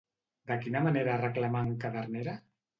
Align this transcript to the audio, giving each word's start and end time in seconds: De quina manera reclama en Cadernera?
De 0.51 0.57
quina 0.63 0.81
manera 0.87 1.19
reclama 1.25 1.63
en 1.69 1.73
Cadernera? 1.87 2.39